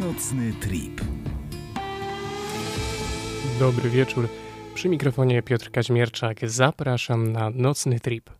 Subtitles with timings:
[0.00, 1.00] Nocny trip.
[3.58, 4.28] Dobry wieczór.
[4.74, 6.50] Przy mikrofonie Piotr Kaźmierczak.
[6.50, 8.30] Zapraszam na Nocny trip.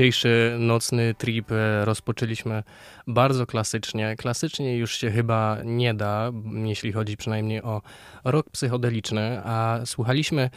[0.00, 2.62] Dzisiejszy nocny trip e, rozpoczęliśmy
[3.06, 4.16] bardzo klasycznie.
[4.18, 6.32] Klasycznie już się chyba nie da,
[6.64, 7.82] jeśli chodzi przynajmniej o
[8.24, 10.50] rok psychodeliczny, a słuchaliśmy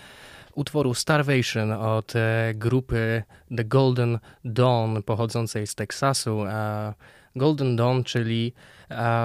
[0.56, 3.24] utworu Starvation od e, grupy
[3.58, 6.44] The Golden Dawn pochodzącej z Teksasu.
[7.36, 8.54] Golden Dawn, czyli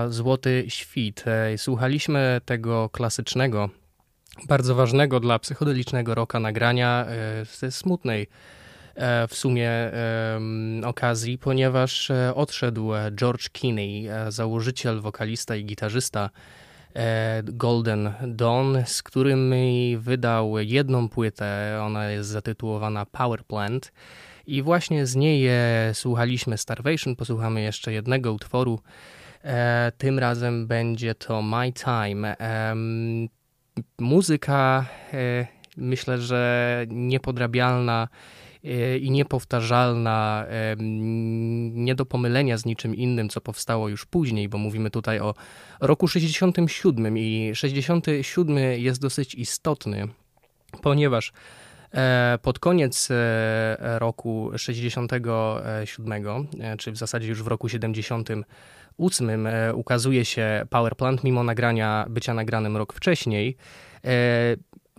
[0.09, 1.25] Złoty Świt.
[1.27, 3.71] E, słuchaliśmy tego klasycznego,
[4.49, 7.07] bardzo ważnego dla psychodelicznego roka nagrania
[7.59, 8.29] ze smutnej
[9.29, 9.71] w sumie
[10.85, 16.31] okazji, ponieważ e, odszedł e, George Kinney, założyciel, wokalista i gitarzysta
[17.45, 19.55] Golden Dawn, z którym
[19.99, 21.81] wydał jedną płytę.
[21.83, 23.93] Ona jest zatytułowana Power Plant.
[24.47, 25.49] I właśnie z niej
[25.93, 27.17] słuchaliśmy Starvation.
[27.17, 28.81] Posłuchamy jeszcze jednego utworu.
[29.99, 32.37] Tym razem będzie to My Time.
[33.99, 34.87] Muzyka,
[35.77, 38.48] myślę, że niepodrabialna E,
[39.01, 40.47] i niepowtarzalna,
[41.73, 45.35] nie do pomylenia z niczym innym, co powstało już później, bo mówimy tutaj o
[45.81, 50.09] roku 67 i 67 jest dosyć istotny,
[50.83, 51.33] ponieważ
[51.95, 56.25] e, pod koniec e, roku 67,
[56.79, 62.77] czy w zasadzie już w roku 78 ukazuje się Power Plant, mimo nagrania, bycia nagranym
[62.77, 63.57] rok wcześniej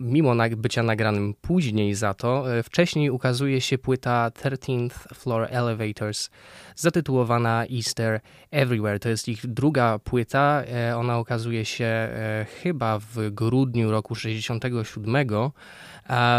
[0.00, 6.30] mimo bycia nagranym później za to, e, wcześniej ukazuje się płyta 13th Floor Elevators
[6.76, 8.20] zatytułowana Easter
[8.50, 8.98] Everywhere.
[8.98, 10.62] To jest ich druga płyta.
[10.62, 15.26] E, ona okazuje się e, chyba w grudniu roku 67.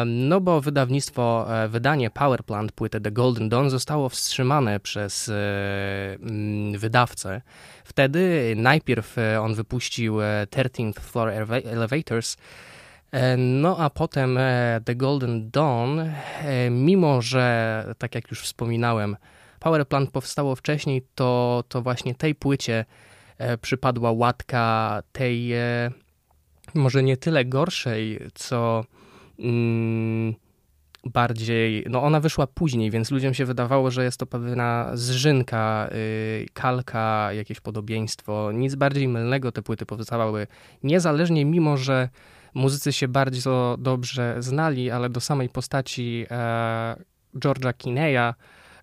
[0.05, 5.31] No bo wydawnictwo, wydanie Powerplant płyty The Golden Dawn zostało wstrzymane przez
[6.77, 7.41] wydawcę.
[7.83, 10.17] Wtedy najpierw on wypuścił
[10.49, 11.29] 13th Floor
[11.65, 12.37] Elevators,
[13.37, 19.17] no a potem e, The Golden Dawn, e, mimo że, tak jak już wspominałem,
[19.59, 22.85] Power Plant powstało wcześniej, to, to właśnie tej płycie
[23.37, 25.91] e, przypadła łatka tej e,
[26.73, 28.83] może nie tyle gorszej, co
[29.39, 30.35] mm,
[31.05, 36.45] bardziej, no ona wyszła później, więc ludziom się wydawało, że jest to pewna zżynka, yy,
[36.53, 38.51] kalka, jakieś podobieństwo.
[38.51, 40.47] Nic bardziej mylnego te płyty powstawały
[40.83, 42.09] niezależnie, mimo że
[42.53, 46.95] muzycy się bardzo dobrze znali, ale do samej postaci e,
[47.35, 48.33] George'a Kineya,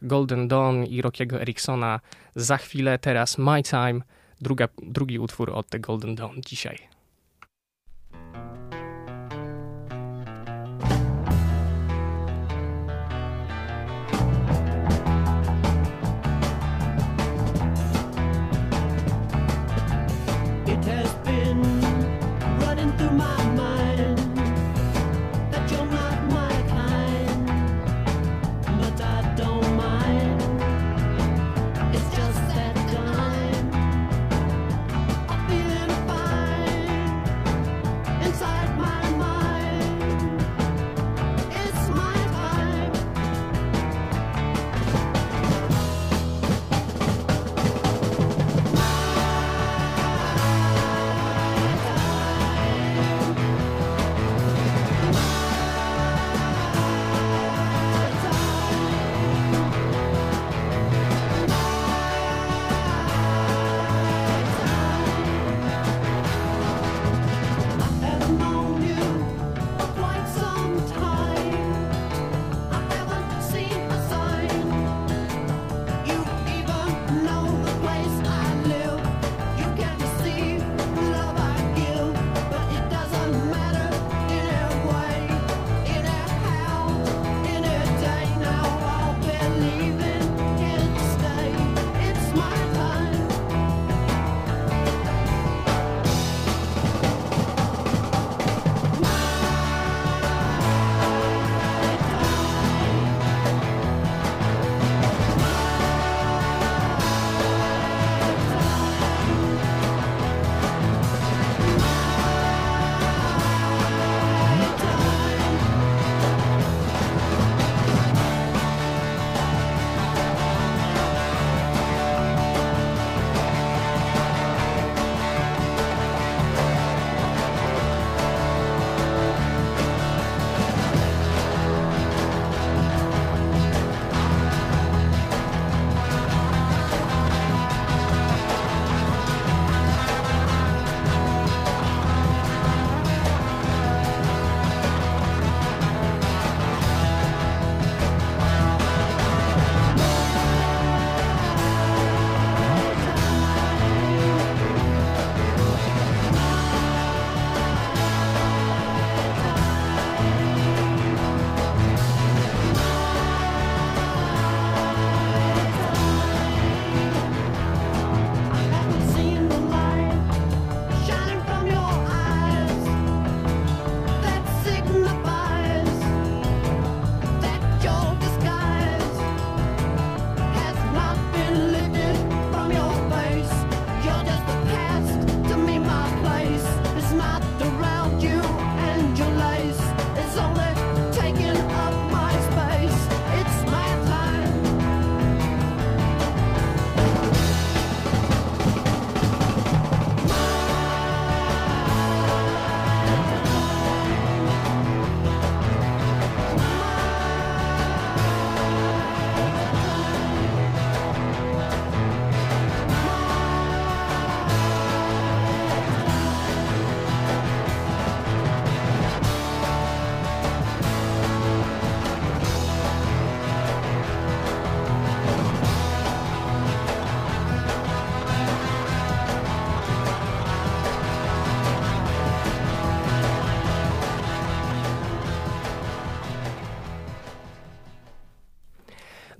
[0.02, 2.00] Golden Dawn i Rockiego Ericksona
[2.36, 4.00] za chwilę, teraz My Time,
[4.40, 6.97] druga, drugi utwór od The Golden Dawn dzisiaj.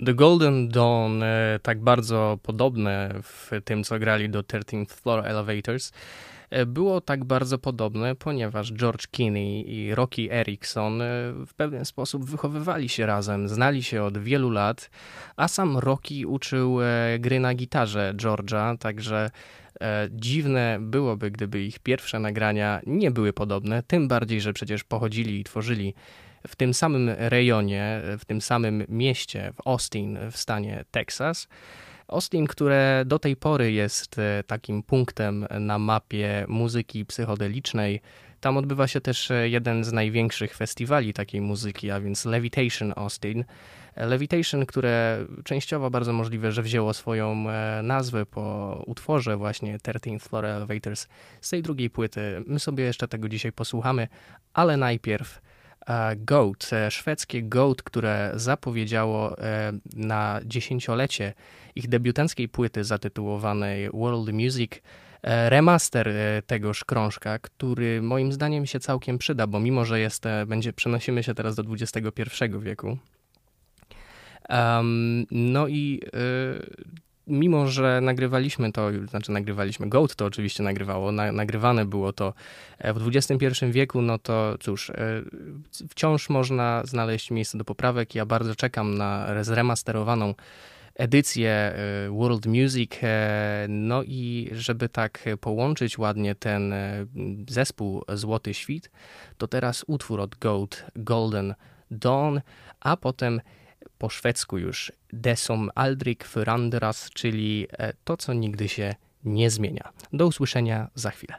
[0.09, 5.93] The Golden Dawn, e, tak bardzo podobne w tym, co grali do 13th Floor Elevators,
[6.51, 11.05] e, było tak bardzo podobne, ponieważ George Kinney i Rocky Erickson e,
[11.47, 14.91] w pewien sposób wychowywali się razem, znali się od wielu lat,
[15.37, 16.79] a sam Rocky uczył
[17.19, 19.31] gry na gitarze George'a, także
[20.11, 25.45] dziwne byłoby, gdyby ich pierwsze nagrania nie były podobne, tym bardziej, że przecież pochodzili i
[25.45, 25.95] tworzyli
[26.47, 31.49] w tym samym rejonie, w tym samym mieście, w Austin w stanie Teksas.
[32.09, 38.01] Austin, które do tej pory jest e, takim punktem na mapie muzyki psychodelicznej.
[38.41, 43.45] Tam odbywa się też e, jeden z największych festiwali takiej muzyki, a więc Levitation Austin.
[43.97, 50.47] Levitation, które częściowo bardzo możliwe, że wzięło swoją e, nazwę po utworze właśnie 13th Floor
[50.47, 51.09] Elevators
[51.41, 52.43] z tej drugiej płyty.
[52.47, 54.09] My sobie jeszcze tego dzisiaj posłuchamy,
[54.55, 55.41] ale najpierw
[56.17, 59.37] Goat, e, szwedzkie Goat, które zapowiedziało
[59.97, 61.35] na dziesięciolecie
[61.77, 64.73] ich debiutanckiej płyty zatytułowanej World Music
[65.23, 66.11] remaster
[66.47, 71.35] tegoż krążka, który moim zdaniem się całkiem przyda, bo mimo, że jest, będzie, przenosimy się
[71.35, 72.05] teraz do XXI
[72.61, 72.99] wieku,
[74.49, 81.33] Um, no i y, mimo, że nagrywaliśmy to, znaczy nagrywaliśmy, Goat to oczywiście nagrywało, na,
[81.33, 82.35] nagrywane było to
[82.79, 84.95] e, w XXI wieku, no to cóż, e,
[85.91, 88.15] wciąż można znaleźć miejsce do poprawek.
[88.15, 90.35] Ja bardzo czekam na zremasterowaną
[90.95, 91.75] edycję e,
[92.11, 92.93] World Music,
[93.69, 96.75] no i żeby tak połączyć ładnie ten
[97.49, 98.91] zespół Złoty Świt,
[99.39, 101.55] to teraz utwór od Goat, Golden
[101.91, 102.39] Dawn,
[102.81, 103.41] a potem
[103.99, 109.93] po szwedzku już Det som aldrig förändras, czyli e, to, co nigdy się nie zmienia.
[110.13, 111.35] Do usłyszenia za chwilę.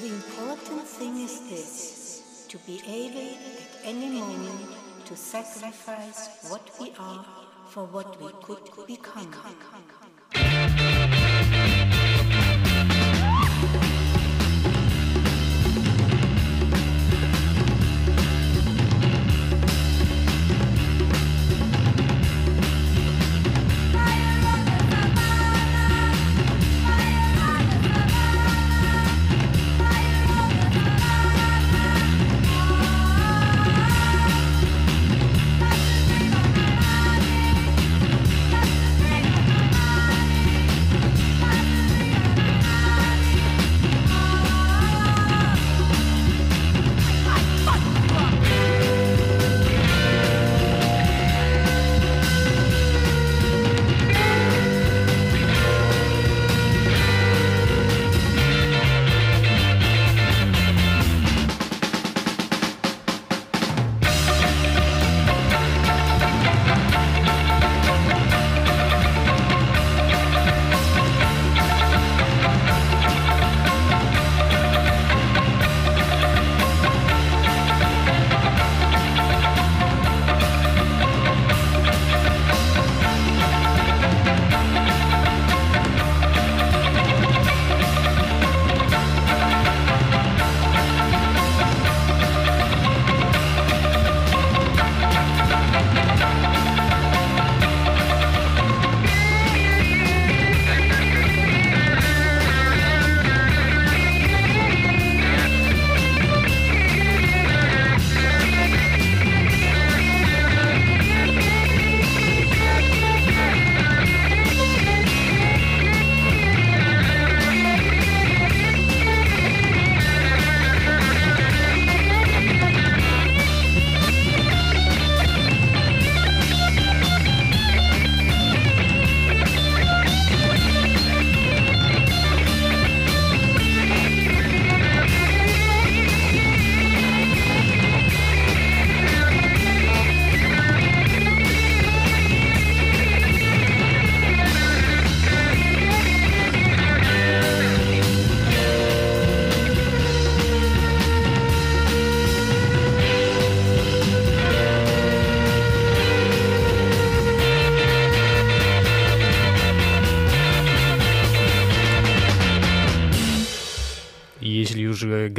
[0.00, 3.30] The important thing is this, to be able
[3.62, 4.68] at any moment
[5.08, 7.24] to sacrifice what we are
[7.70, 10.05] for what we could become.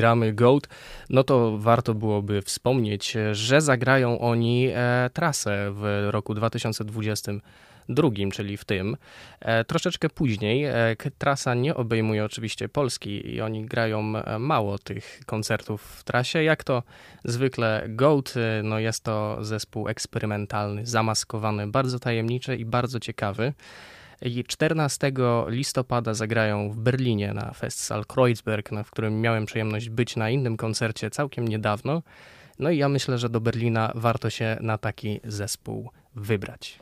[0.08, 0.68] Gramy Goat,
[1.10, 8.66] no to warto byłoby wspomnieć, że zagrają oni e, trasę w roku 2022, czyli w
[8.66, 8.98] tym.
[9.40, 10.66] E, troszeczkę później.
[10.66, 14.02] E, trasa nie obejmuje oczywiście Polski i oni grają
[14.40, 16.44] mało tych koncertów w trasie.
[16.44, 16.84] Jak to
[17.26, 18.34] zwykle Goat,
[18.64, 23.54] no jest to zespół eksperymentalny, zamaskowany, bardzo tajemniczy i bardzo ciekawy.
[24.48, 25.12] 14
[25.48, 31.10] listopada zagrają w Berlinie na Festsaal Kreuzberg, w którym miałem przyjemność być na innym koncercie
[31.10, 32.02] całkiem niedawno.
[32.60, 36.80] No i ja myślę, że do Berlina warto się na taki zespół wybrać.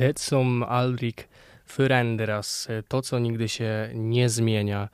[0.00, 1.28] Det som aldrig
[1.66, 4.88] förändras, to co nigdy się nie zmienia.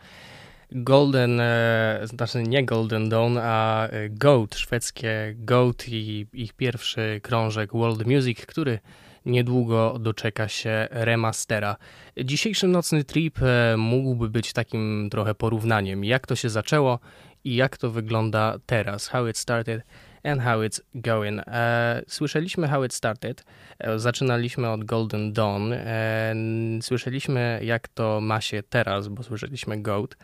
[0.72, 7.72] Golden, e, znaczy nie Golden Dawn, a e, GOAT, szwedzkie GOAT i ich pierwszy krążek
[7.72, 8.78] World Music, który
[9.26, 11.76] niedługo doczeka się remastera.
[12.24, 16.98] Dzisiejszy nocny trip e, mógłby być takim trochę porównaniem, jak to się zaczęło
[17.44, 19.08] i jak to wygląda teraz.
[19.08, 19.82] How it started
[20.26, 21.40] and how it's going.
[21.46, 23.44] E, słyszeliśmy How It Started,
[23.78, 26.34] e, zaczynaliśmy od Golden Dawn, e,
[26.82, 30.16] słyszeliśmy jak to ma się teraz, bo słyszeliśmy Goat.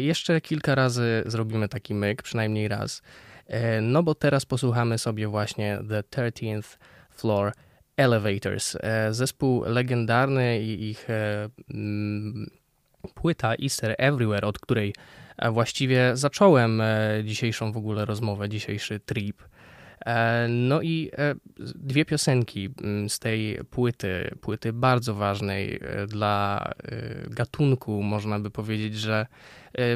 [0.00, 3.02] Jeszcze kilka razy zrobimy taki myk, przynajmniej raz,
[3.82, 6.78] no bo teraz posłuchamy sobie właśnie The 13th
[7.10, 7.52] Floor
[7.96, 8.76] Elevators.
[9.10, 11.08] Zespół legendarny i ich
[13.14, 14.94] płyta Easter Everywhere, od której
[15.52, 16.82] właściwie zacząłem
[17.24, 19.42] dzisiejszą w ogóle rozmowę, dzisiejszy trip.
[20.48, 21.10] No i
[21.74, 26.70] dwie piosenki mm, z tej płyty, płyty bardzo ważnej dla
[27.30, 29.26] gatunku, można by powiedzieć, że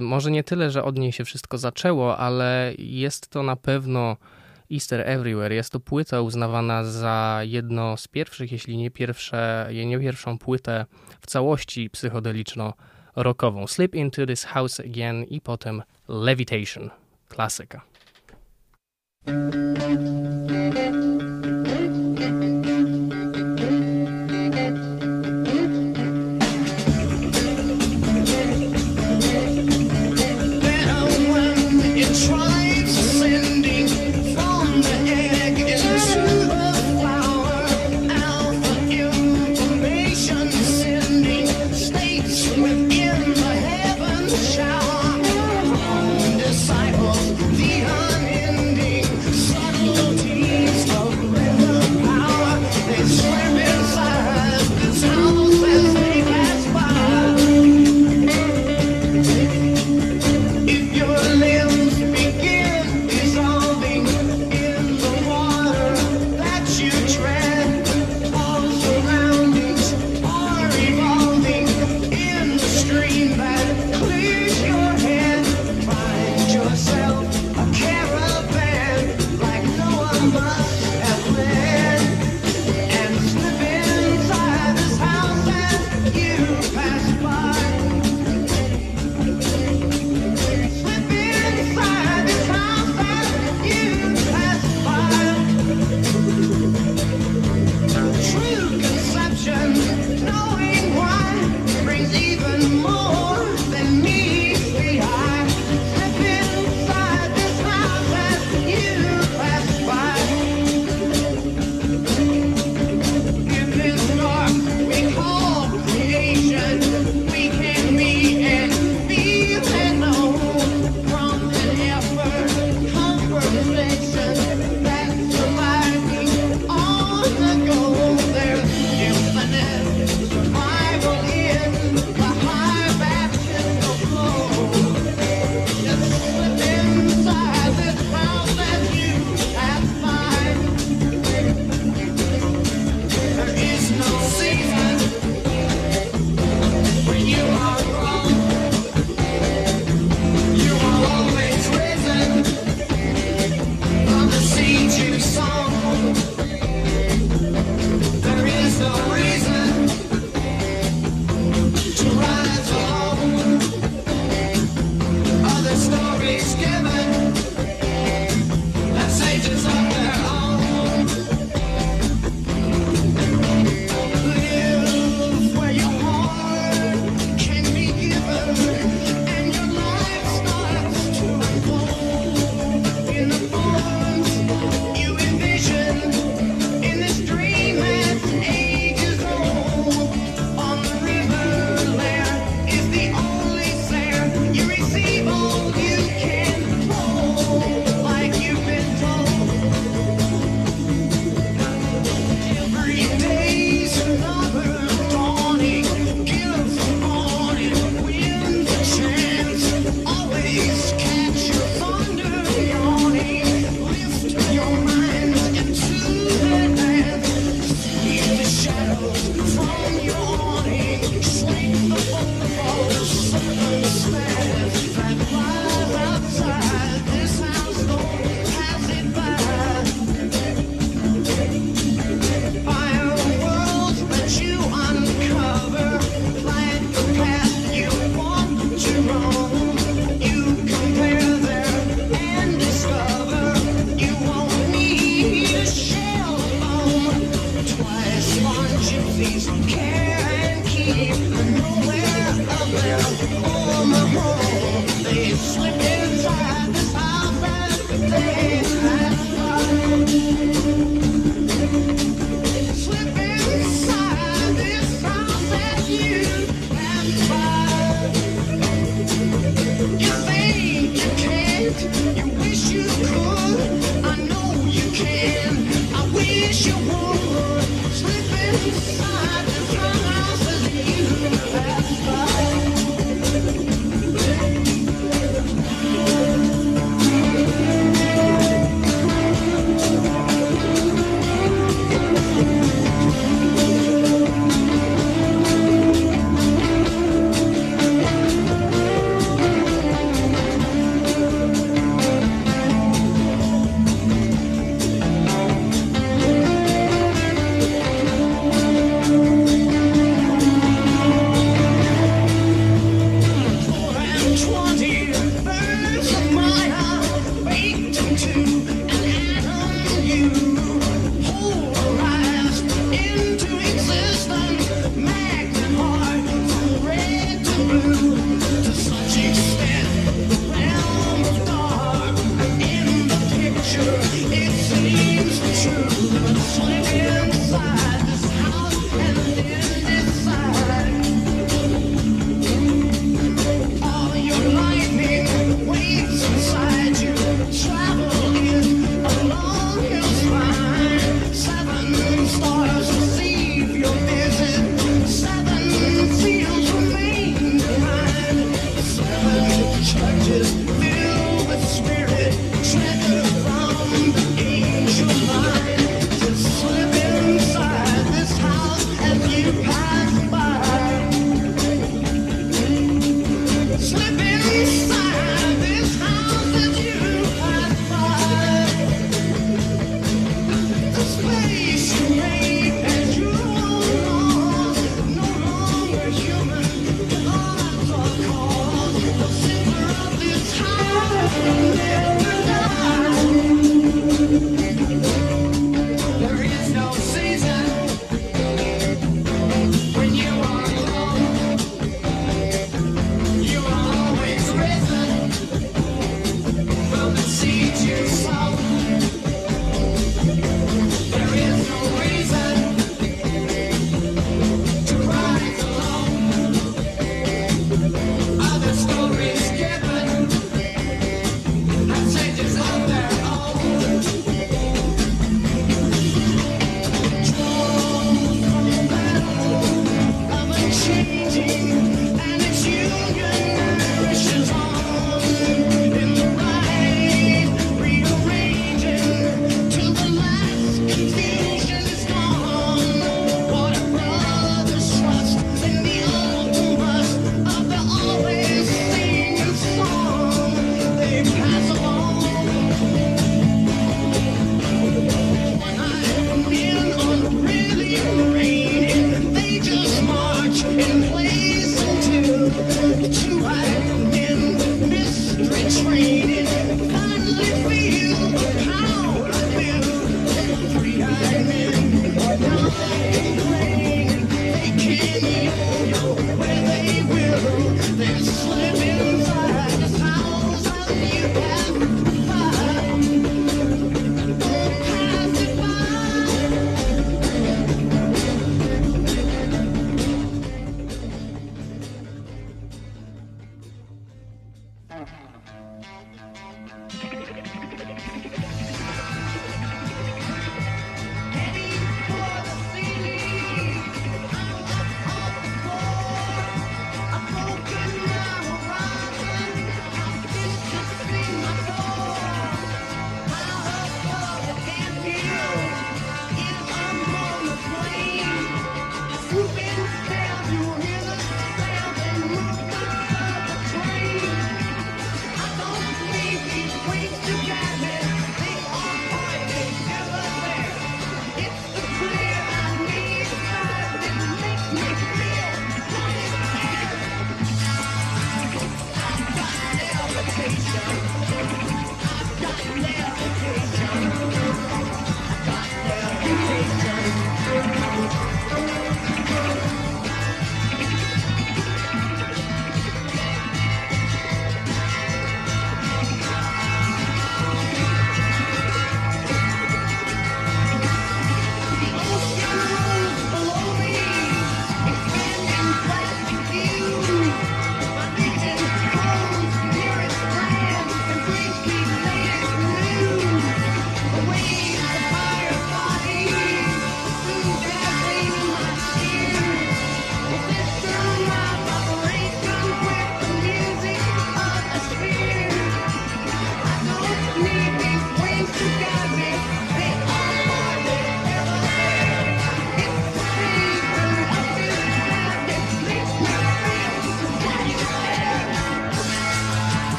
[0.00, 4.16] może nie tyle, że od niej się wszystko zaczęło, ale jest to na pewno
[4.72, 5.54] Easter Everywhere.
[5.54, 10.86] Jest to płyta uznawana za jedno z pierwszych, jeśli nie, pierwsze, nie pierwszą płytę
[11.20, 11.90] w całości
[13.18, 13.66] psychodeliczno-rockową.
[13.66, 16.90] Slip into this house again i potem Levitation.
[17.28, 17.80] Klasyka.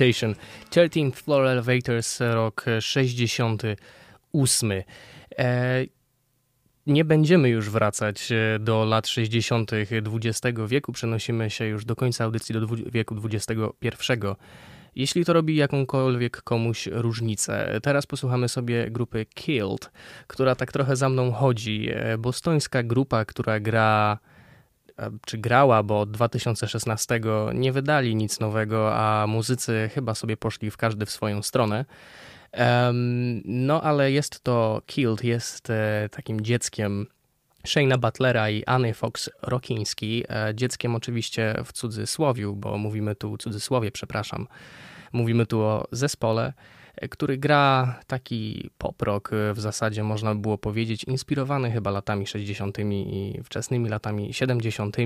[0.00, 0.34] Levitation.
[0.70, 4.72] 13th Floor Elevators, rok 68.
[5.38, 5.84] E,
[6.86, 9.70] nie będziemy już wracać e, do lat 60.
[9.72, 13.54] XX wieku, przenosimy się już do końca audycji do wieku XXI.
[14.94, 17.80] Jeśli to robi jakąkolwiek komuś różnicę.
[17.82, 19.90] Teraz posłuchamy sobie grupy Killed,
[20.26, 21.88] która tak trochę za mną chodzi.
[21.92, 24.18] E, bostońska grupa, która gra
[25.26, 27.20] czy grała, bo od 2016
[27.54, 31.84] nie wydali nic nowego, a muzycy chyba sobie poszli w każdy w swoją stronę.
[33.44, 37.06] No, ale jest to Killed, jest e, takim dzieckiem
[37.66, 40.24] Shayna Butlera i Anny Fox Rokiński.
[40.28, 44.46] E, dzieckiem oczywiście w cudzysłowiu, bo mówimy tu cudzysłowie, przepraszam.
[45.12, 46.52] Mówimy tu o zespole
[47.10, 52.78] który gra taki pop-rock w zasadzie można by było powiedzieć, inspirowany chyba latami 60.
[52.78, 54.96] i wczesnymi latami 70.,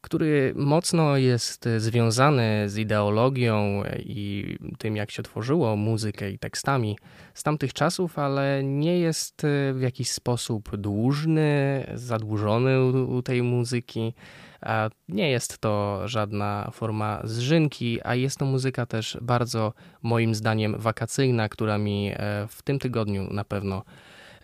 [0.00, 6.98] który mocno jest związany z ideologią i tym, jak się tworzyło muzykę i tekstami
[7.34, 9.42] z tamtych czasów, ale nie jest
[9.74, 14.14] w jakiś sposób dłużny, zadłużony u tej muzyki.
[15.08, 21.48] Nie jest to żadna forma zżynki, a jest to muzyka też bardzo moim zdaniem wakacyjna,
[21.48, 22.16] która mi e,
[22.48, 23.82] w tym tygodniu na pewno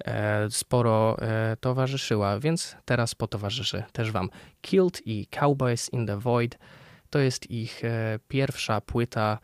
[0.05, 4.31] e, sporo e, towarzyszyła, więc teraz potowarzyszy też Wam.
[4.61, 6.59] Killed i Cowboys in the Void
[7.11, 7.83] to jest ich
[8.29, 9.39] pierwsza płyta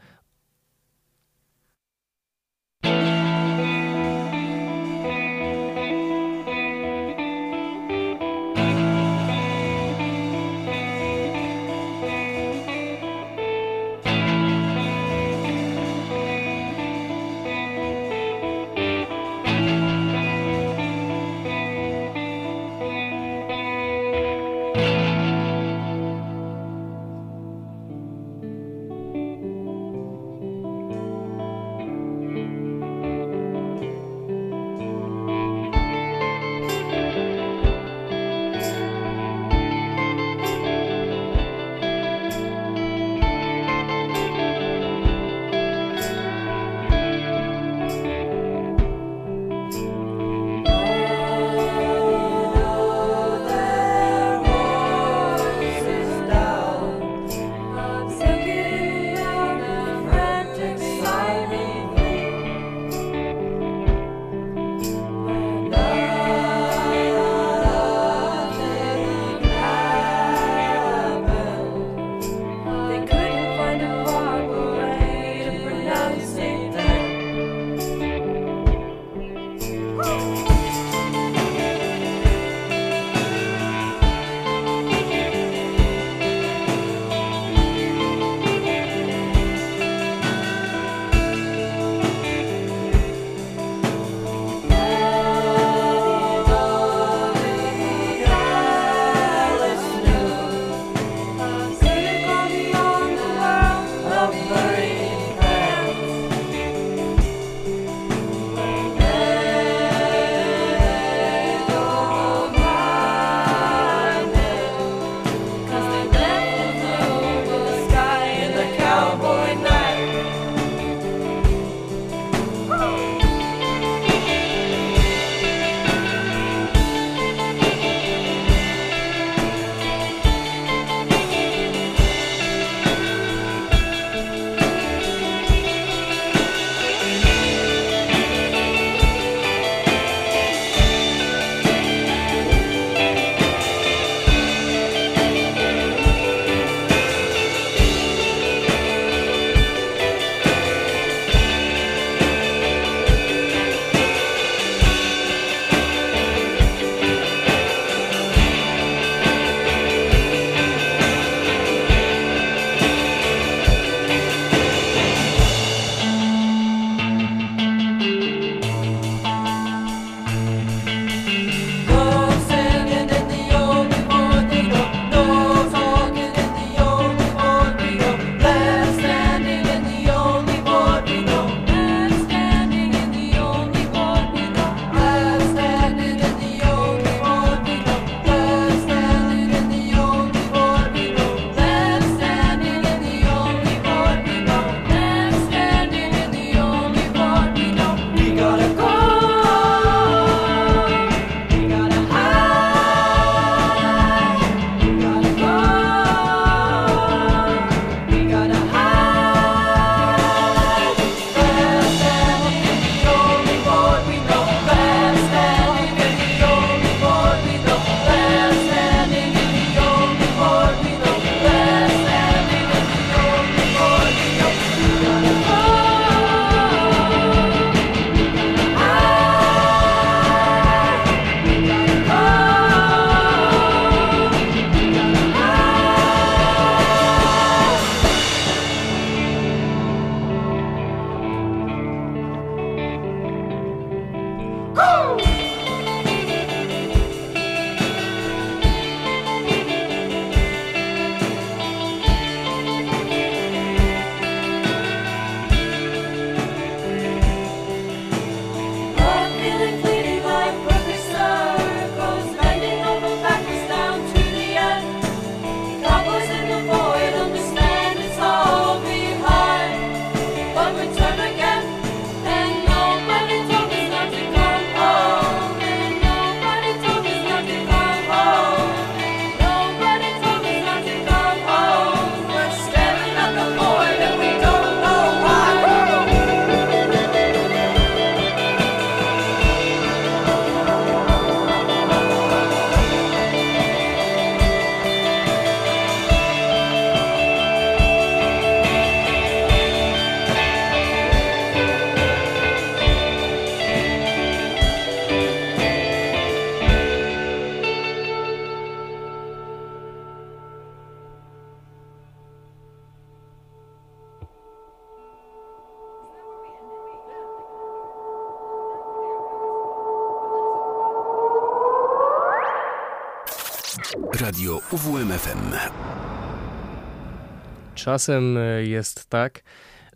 [327.84, 329.42] Czasem e, jest tak,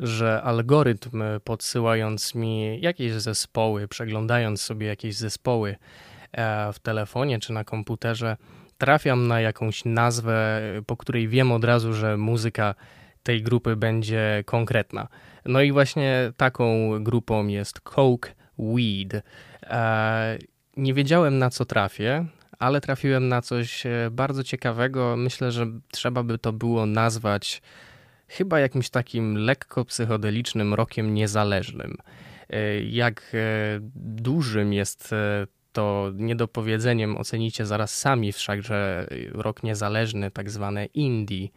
[0.01, 5.77] że algorytm e, podsyłając mi jakieś zespoły, przeglądając sobie jakieś zespoły
[6.33, 8.37] e, w telefonie czy na komputerze,
[8.79, 12.75] trafiam na jakąś nazwę, po której wiem od razu, że muzyka
[13.23, 15.09] tej grupy będzie konkretna.
[15.45, 19.23] No i właśnie taką grupą jest Coke Weed.
[20.77, 22.27] Nie wiedziałem na co trafię,
[22.59, 25.17] ale trafiłem na coś e, bardzo ciekawego.
[25.17, 27.63] Myślę, że trzeba by to było nazwać
[28.29, 31.97] chyba jakimś takim lekko psychodelicznym rokiem niezależnym.
[32.51, 33.39] E, jak e,
[33.97, 35.15] dużym jest
[35.73, 41.49] to niedopowiedzeniem ocenicie zaraz sami, wszakże rok niezależny, tak zwane indie,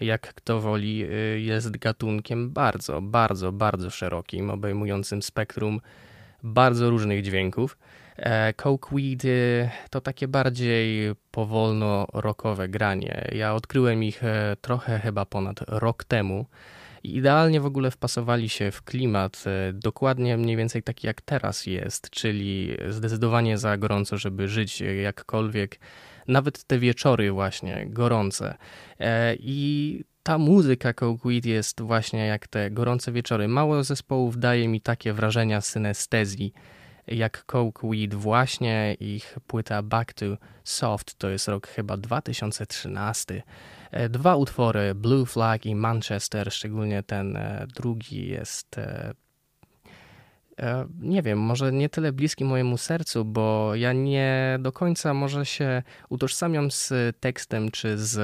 [0.00, 5.80] jak kto woli, jest gatunkiem bardzo, bardzo, bardzo szerokim, obejmującym spektrum
[6.42, 7.76] bardzo różnych dźwięków.
[8.18, 9.22] E, Cokeweed
[9.90, 13.28] to takie bardziej powolno rockowe granie.
[13.32, 16.46] Ja odkryłem ich e, trochę chyba ponad rok temu.
[17.02, 21.66] I idealnie w ogóle wpasowali się w klimat, e, dokładnie mniej więcej taki jak teraz
[21.66, 25.80] jest, czyli zdecydowanie za gorąco, żeby żyć jakkolwiek,
[26.28, 28.54] nawet te wieczory właśnie gorące.
[29.38, 33.48] I ta muzyka Cokeweed jest właśnie jak te gorące wieczory.
[33.48, 36.52] Mało zespołów daje mi takie wrażenia synestezji
[37.08, 40.26] jak Coke Weed właśnie, ich płyta Back to
[40.64, 43.42] Soft, to jest rok chyba 2013.
[43.90, 49.14] E, dwa utwory, Blue Flag i Manchester, szczególnie ten e, drugi jest e,
[51.00, 55.82] nie wiem, może nie tyle bliski mojemu sercu, bo ja nie do końca może się
[56.08, 58.18] utożsamiam z tekstem czy z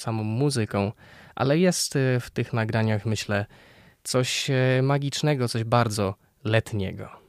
[0.00, 0.92] samą muzyką,
[1.34, 3.46] ale jest w tych nagraniach, myślę,
[4.02, 4.50] coś
[4.82, 6.14] magicznego, coś bardzo
[6.44, 7.27] letniego.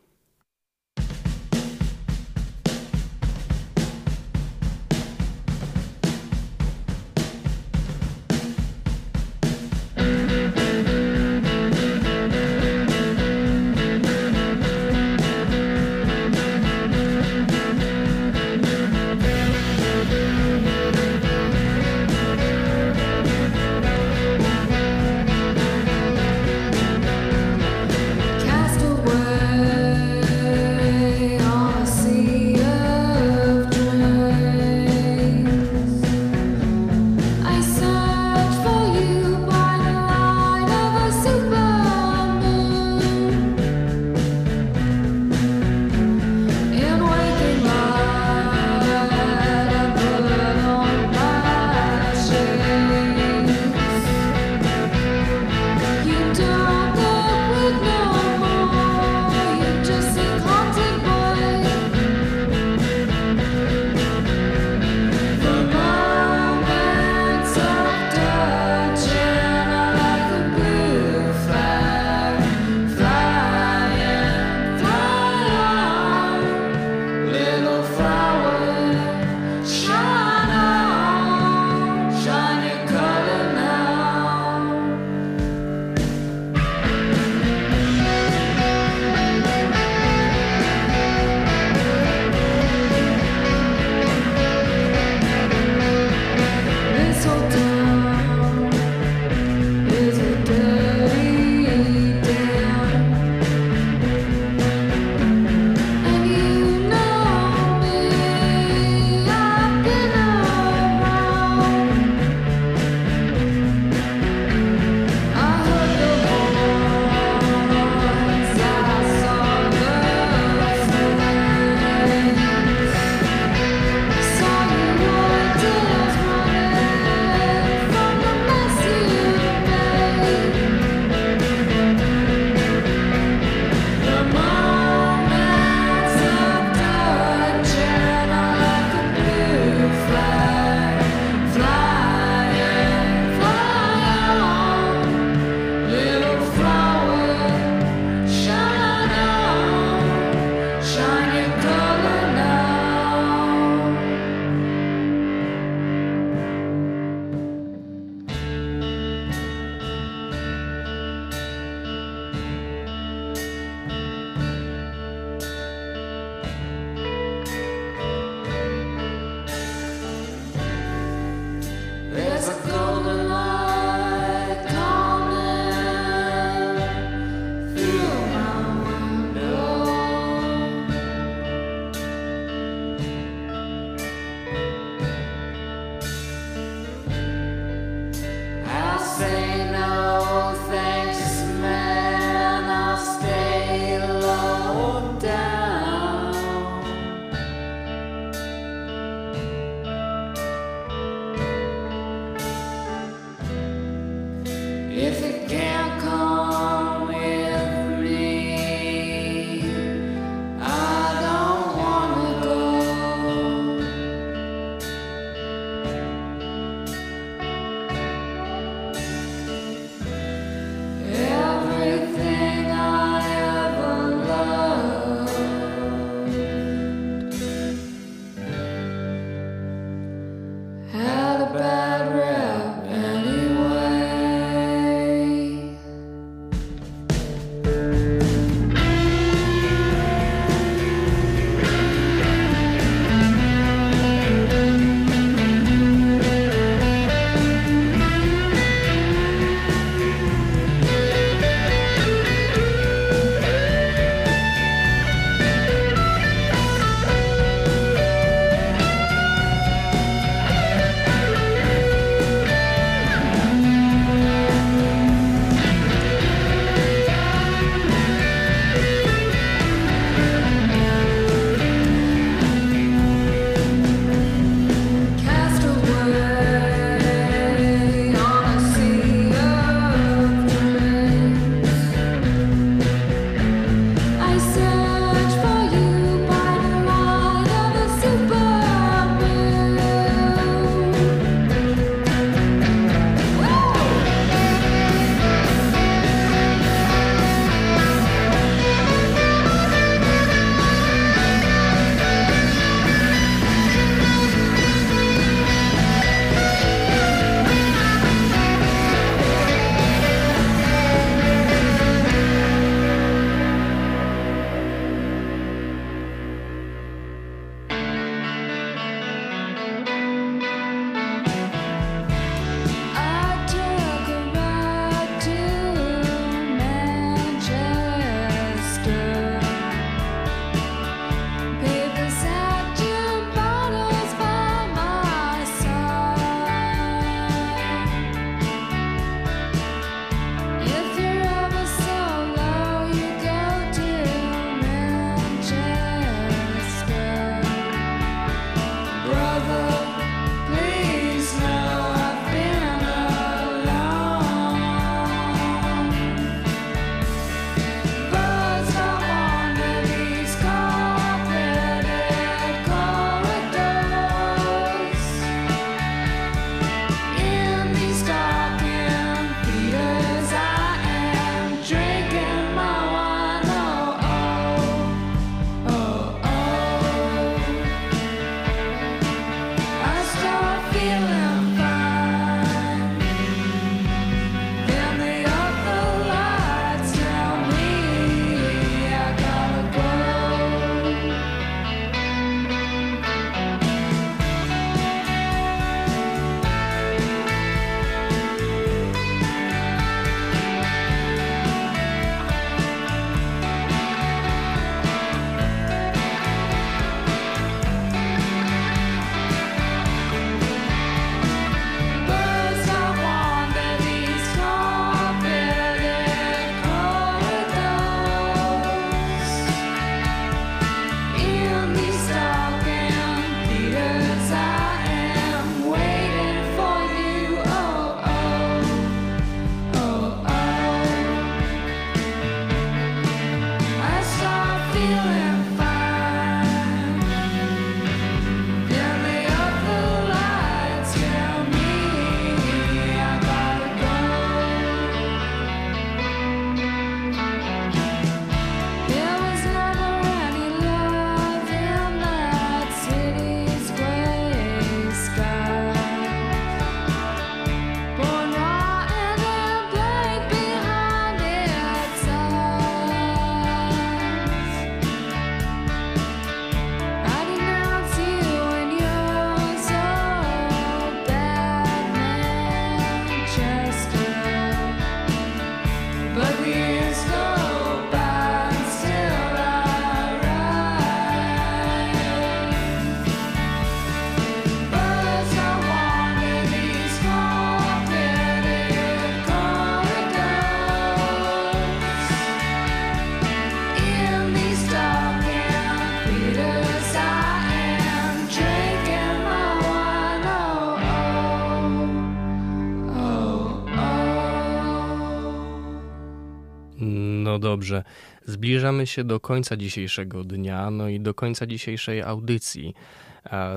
[507.40, 507.84] Dobrze,
[508.26, 512.74] zbliżamy się do końca dzisiejszego dnia, no i do końca dzisiejszej audycji.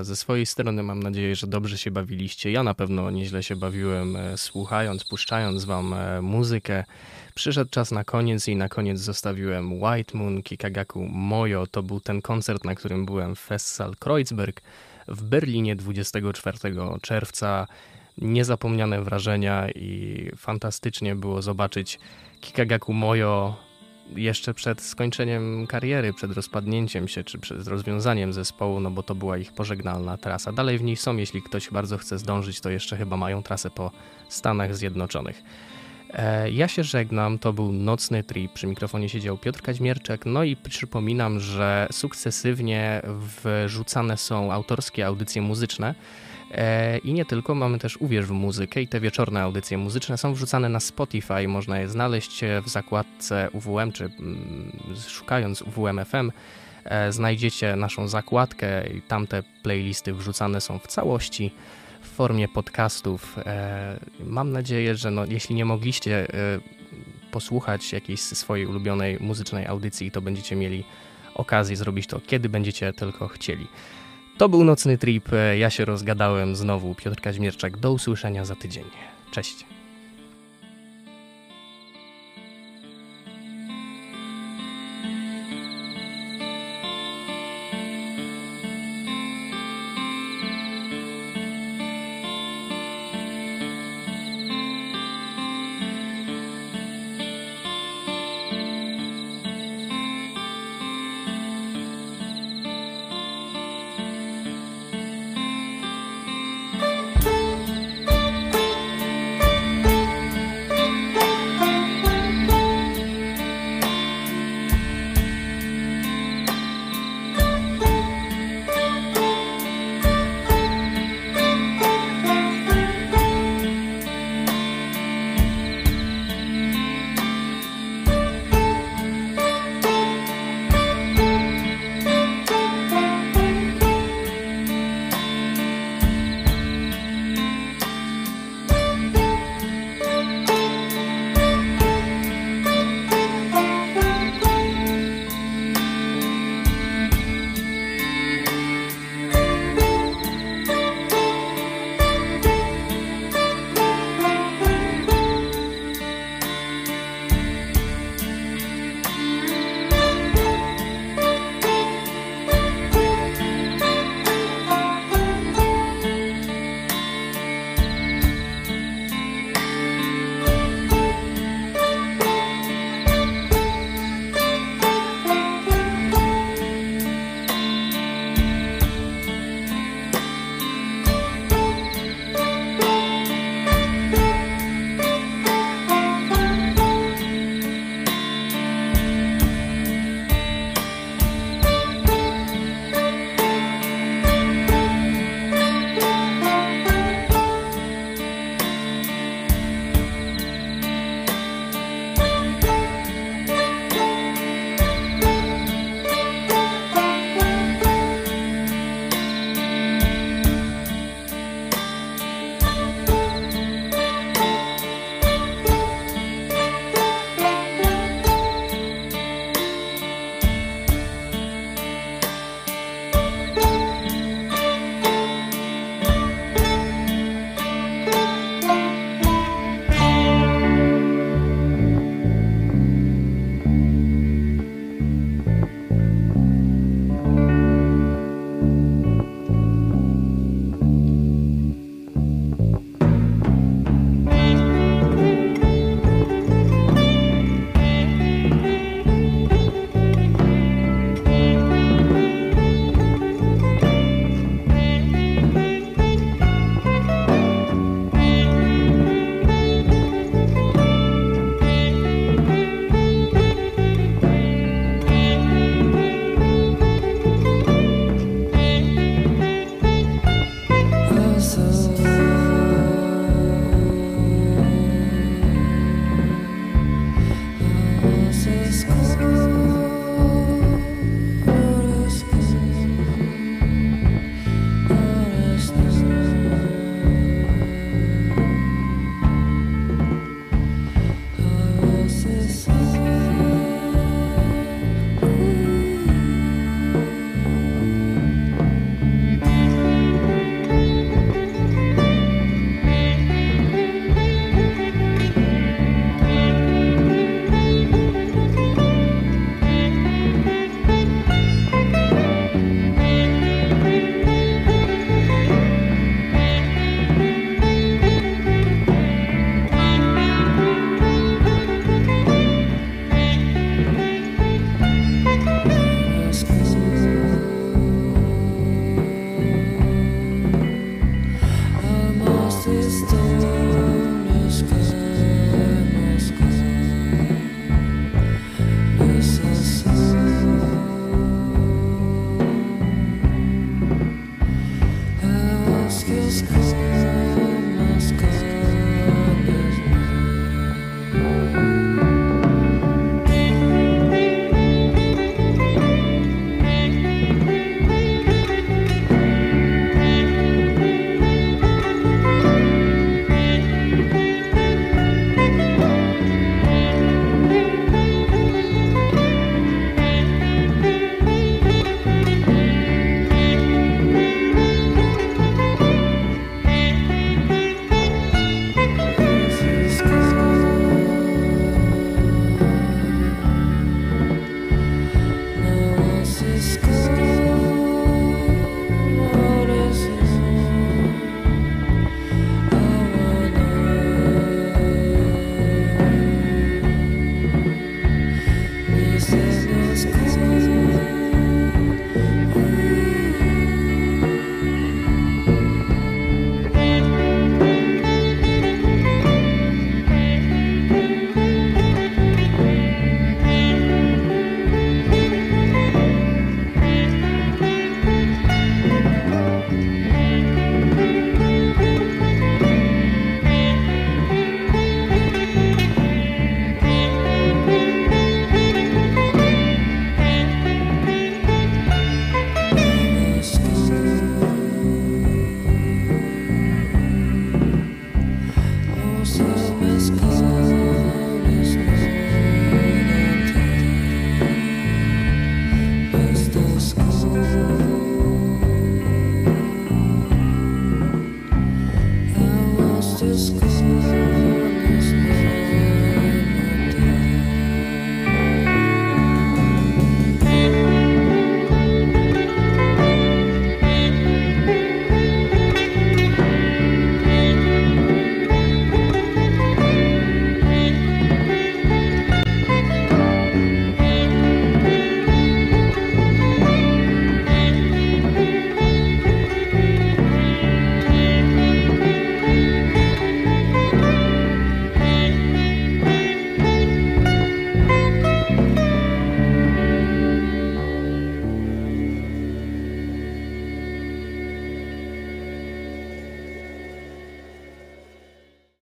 [0.01, 2.51] Ze swojej strony mam nadzieję, że dobrze się bawiliście.
[2.51, 6.83] Ja na pewno nieźle się bawiłem, e, słuchając, puszczając wam e, muzykę.
[7.35, 11.67] Przyszedł czas na koniec i na koniec zostawiłem White Moon Kikagaku Mojo.
[11.67, 14.61] To był ten koncert, na którym byłem w Festsaal Kreuzberg
[15.07, 16.57] w Berlinie 24
[17.01, 17.67] czerwca.
[18.17, 21.99] Niezapomniane wrażenia i fantastycznie było zobaczyć
[22.41, 23.55] Kikagaku Mojo
[24.15, 29.37] jeszcze przed skończeniem kariery, przed rozpadnięciem się, czy przed rozwiązaniem zespołu, no bo to była
[29.37, 30.51] ich pożegnalna trasa.
[30.51, 33.91] Dalej w niej są, jeśli ktoś bardzo chce zdążyć, to jeszcze chyba mają trasę po
[34.29, 35.43] Stanach Zjednoczonych.
[36.13, 40.55] E, ja się żegnam, to był Nocny Trip, przy mikrofonie siedział Piotr Kaźmierczek, no i
[40.55, 43.01] przypominam, że sukcesywnie
[43.65, 45.95] wrzucane są autorskie audycje muzyczne,
[47.03, 50.69] I nie tylko, mamy też Uwierz w muzykę i te wieczorne audycje muzyczne są wrzucane
[50.69, 51.47] na Spotify.
[51.47, 54.71] Można je znaleźć w zakładce UWM, czy mm,
[55.07, 56.31] szukając UWM FM
[56.83, 61.51] e, znajdziecie naszą zakładkę i tamte playlisty wrzucane są w całości
[62.01, 63.37] w formie podcastów.
[63.45, 66.27] E, mam nadzieję, że no, jeśli nie mogliście
[67.31, 70.83] posłuchać jakiejś swojej ulubionej muzycznej audycji, to będziecie mieli
[71.35, 73.67] okazję zrobić to, kiedy będziecie tylko chcieli.
[74.37, 75.29] To był nocny trip.
[75.57, 76.95] Ja się rozgadałem znowu.
[76.95, 77.77] Piotr Kaźmierczak.
[77.77, 78.83] Do usłyszenia za tydzień.
[79.31, 79.65] Cześć.